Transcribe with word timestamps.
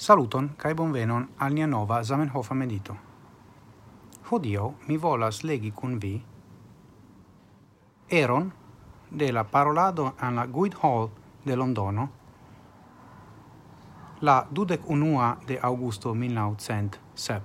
Saluton 0.00 0.46
kai 0.56 0.72
bonvenon 0.74 1.26
al 1.44 1.52
nia 1.52 1.66
nova 1.66 1.98
Zamenhof 2.02 2.50
medito. 2.56 2.94
Hodio 4.30 4.74
mi 4.88 4.96
volas 4.96 5.42
legi 5.44 5.72
kun 5.76 5.98
vi 6.00 6.22
Eron 8.08 8.52
de 9.10 9.32
la 9.32 9.44
parolado 9.44 10.14
an 10.18 10.36
la 10.36 10.46
Guild 10.46 10.74
Hall 10.82 11.10
de 11.44 11.56
Londono 11.56 12.08
la 14.20 14.46
dudek 14.50 14.88
unua 14.90 15.36
de 15.46 15.58
augusto 15.62 16.14
1907. 16.14 17.42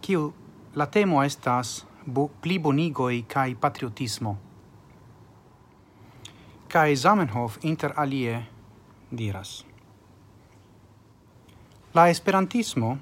Kiu 0.00 0.32
la 0.74 0.86
temo 0.86 1.22
estas 1.22 1.86
bu 2.06 2.30
pli 2.40 2.58
bonigoi 2.58 3.22
kai 3.22 3.54
patriotismo. 3.54 4.36
Kai 6.68 6.96
Zamenhof 6.96 7.58
inter 7.62 7.92
alie 7.96 8.46
diras– 9.10 9.64
La 11.94 12.08
esperantismo 12.08 12.98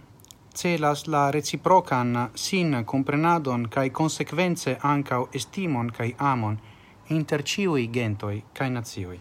celas 0.53 1.07
la 1.07 1.31
reciprocan 1.31 2.31
sin 2.35 2.85
comprenadon 2.85 3.69
kai 3.69 3.91
consequence 3.91 4.79
ancau 4.83 5.29
estimon 5.33 5.91
kai 5.91 6.15
amon 6.19 6.59
inter 7.07 7.45
ciui 7.45 7.89
gentoi 7.91 8.43
kai 8.53 8.71
nazioi. 8.71 9.21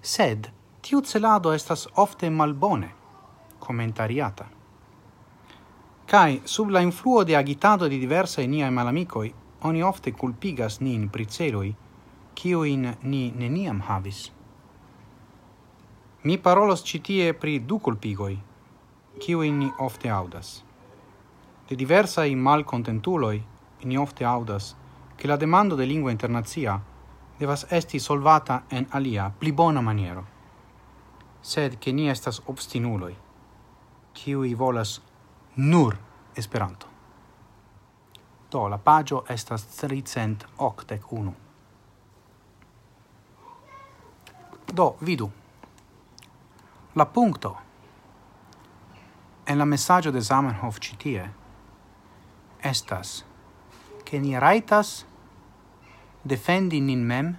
Sed 0.00 0.50
tiu 0.80 1.00
celado 1.00 1.52
estas 1.52 1.86
ofte 1.94 2.30
malbone 2.30 2.90
commentariata. 3.60 4.48
Kai 6.06 6.40
sub 6.44 6.70
la 6.70 6.80
influo 6.80 7.22
de 7.22 7.36
agitado 7.36 7.86
di 7.86 7.98
diversa 7.98 8.42
enia 8.42 8.66
e 8.66 8.70
malamicoi 8.70 9.32
oni 9.60 9.82
ofte 9.82 10.10
culpigas 10.10 10.80
nin 10.80 11.08
priceloi 11.08 11.74
kiu 12.34 12.64
in 12.64 12.96
ni 13.02 13.30
neniam 13.30 13.80
havis. 13.80 14.39
Mi 16.22 16.36
parolos 16.38 16.82
citie 16.84 17.32
pri 17.32 17.60
du 17.64 17.78
culpigoi, 17.78 18.34
kiujn 19.18 19.58
ni 19.58 19.70
ofte 19.78 20.10
audas. 20.10 20.62
De 21.68 21.76
diversaj 21.76 22.34
malcontentuloi, 22.36 23.38
ni 23.84 23.96
ofte 23.96 24.24
audas 24.24 24.74
che 25.16 25.26
la 25.26 25.36
demando 25.36 25.76
de 25.76 25.86
lingua 25.86 26.10
internazia 26.10 26.80
devas 27.38 27.64
esti 27.70 27.98
solvata 27.98 28.64
en 28.68 28.86
alia, 28.90 29.32
pli 29.38 29.52
bona 29.52 29.80
maniero. 29.80 30.26
Sed 31.40 31.78
che 31.78 31.92
ni 31.92 32.10
estas 32.10 32.42
obstinuloi, 32.44 33.16
i 34.24 34.54
volas 34.54 35.00
nur 35.54 35.98
Esperanto. 36.34 36.86
Do, 38.50 38.68
la 38.68 38.78
pagio 38.78 39.24
estas 39.28 39.64
381. 39.76 41.34
Do, 44.72 44.96
vidu 45.00 45.39
la 46.94 47.04
punto. 47.04 47.56
En 49.46 49.58
la 49.58 49.64
messaggio 49.64 50.10
de 50.12 50.20
Zamenhof 50.20 50.78
citie 50.80 51.30
estas 52.62 53.24
che 54.04 54.18
ni 54.18 54.38
raitas 54.38 55.06
defendi 56.22 56.80
nin 56.80 57.06
mem 57.06 57.38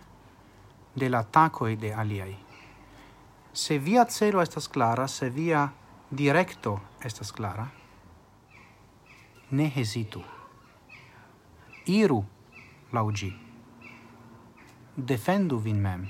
de 0.94 1.10
la 1.10 1.24
tacoi 1.24 1.76
de 1.76 1.94
aliai. 1.94 2.38
Se 3.54 3.78
via 3.78 4.06
celo 4.06 4.42
estas 4.42 4.68
clara, 4.70 5.08
se 5.08 5.30
via 5.30 5.74
directo 6.10 6.80
estas 7.04 7.32
clara, 7.32 7.70
ne 9.50 9.72
hesitu. 9.76 10.24
Iru 11.86 12.24
laugi. 12.92 13.34
Defendu 14.96 15.60
vin 15.60 15.82
mem, 15.82 16.10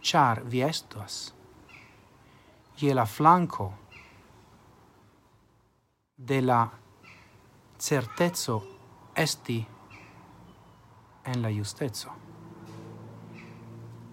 char 0.00 0.42
vi 0.44 0.62
estas 0.62 1.37
je 2.80 2.94
la 2.94 3.06
flanco 3.06 3.74
de 6.16 6.42
la 6.42 6.70
certezzo 7.76 8.62
esti 9.14 9.66
en 11.24 11.42
la 11.42 11.50
justezzo. 11.50 12.10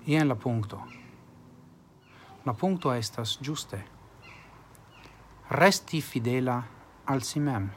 Ien 0.06 0.28
la 0.28 0.36
punto. 0.36 0.82
La 2.46 2.54
punto 2.54 2.94
estas 2.94 3.38
giuste. 3.42 3.86
Resti 5.50 6.02
fidela 6.02 6.64
al 7.06 7.22
si 7.22 7.40
mem. 7.40 7.70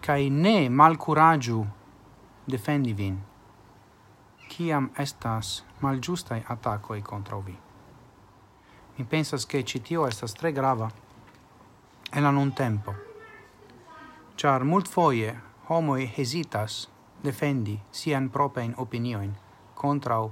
Cai 0.00 0.28
ne 0.30 0.68
mal 0.68 0.96
curagiu 0.96 1.64
defendi 2.46 2.92
vin, 2.92 3.18
ciam 4.48 4.90
estas 4.96 5.64
mal 5.80 6.00
giustai 6.00 6.44
attacoi 6.46 7.02
contra 7.02 7.40
vi. 7.40 7.69
Mi 9.00 9.06
pensas 9.06 9.46
che 9.46 9.64
citio 9.64 10.06
estas 10.06 10.34
tre 10.34 10.52
grava 10.52 10.90
en 12.12 12.22
la 12.22 12.30
nun 12.30 12.52
tempo. 12.52 12.92
Char 14.36 14.64
mult 14.64 14.88
foie 14.88 15.30
homoi 15.68 16.04
hesitas 16.16 16.86
defendi 17.24 17.78
sian 17.90 18.28
propein 18.28 18.74
opinioin 18.76 19.32
contrau 19.74 20.30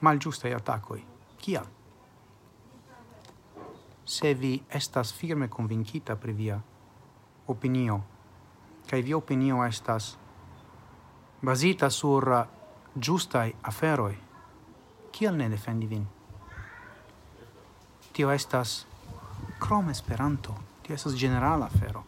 malgiustai 0.00 0.54
attacoi. 0.54 1.02
Cial? 1.42 1.66
Se 4.04 4.34
vi 4.34 4.62
estas 4.68 5.12
firme 5.12 5.48
convincita 5.48 6.14
pri 6.14 6.32
via 6.32 6.62
opinio, 7.46 8.04
cae 8.86 9.02
via 9.02 9.16
opinio 9.16 9.64
estas 9.64 10.16
basita 11.42 11.90
sur 11.90 12.46
giustai 12.94 13.54
aferoi, 13.62 14.18
cial 15.10 15.34
ne 15.34 15.48
defendi 15.48 15.86
vin? 15.86 16.13
tio 18.14 18.30
estas 18.30 18.86
krom 19.58 19.90
Esperanto, 19.90 20.54
tio 20.86 20.94
estas 20.94 21.16
generala 21.18 21.66
afero. 21.66 22.04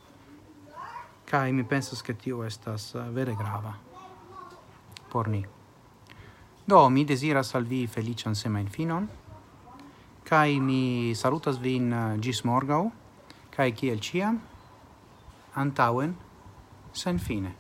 Kaj 1.27 1.53
mi 1.53 1.65
pensas 1.67 2.03
ke 2.03 2.15
tio 2.15 2.45
estas 2.47 2.95
eh, 2.95 3.11
vere 3.11 3.35
grava 3.35 3.75
por 5.11 5.29
ni. 5.29 5.45
Do, 6.67 6.89
mi 6.91 7.05
desiras 7.05 7.55
al 7.55 7.65
vi 7.65 7.87
felician 7.87 8.35
semain 8.35 8.69
finon, 8.69 9.09
kai 10.25 10.61
mi 10.61 11.15
salutas 11.15 11.59
vin 11.59 11.93
eh, 11.93 12.17
gis 12.23 12.45
morgau, 12.45 12.91
kai 13.51 13.73
kiel 13.73 13.99
ciam, 13.99 14.41
antauen, 15.55 16.15
sen 16.93 17.19
fine. 17.19 17.55